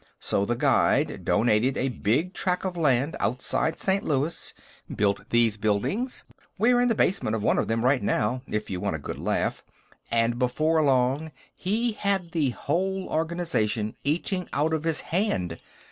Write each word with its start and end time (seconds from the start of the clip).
So 0.19 0.45
The 0.45 0.55
Guide 0.55 1.23
donated 1.23 1.77
a 1.77 1.89
big 1.89 2.33
tract 2.33 2.65
of 2.65 2.75
land 2.75 3.15
outside 3.19 3.77
St. 3.77 4.03
Louis, 4.03 4.51
built 4.95 5.29
these 5.29 5.57
buildings 5.57 6.23
we're 6.57 6.81
in 6.81 6.87
the 6.87 6.95
basement 6.95 7.35
of 7.35 7.43
one 7.43 7.59
of 7.59 7.67
them, 7.67 7.85
right 7.85 8.01
now, 8.01 8.41
if 8.47 8.67
you 8.71 8.79
want 8.79 8.95
a 8.95 8.97
good 8.97 9.19
laugh 9.19 9.63
and 10.09 10.39
before 10.39 10.83
long, 10.83 11.31
he 11.55 11.91
had 11.91 12.31
the 12.31 12.49
whole 12.49 13.09
organization 13.09 13.95
eating 14.03 14.49
out 14.53 14.73
of 14.73 14.85
his 14.85 15.01
hand. 15.01 15.59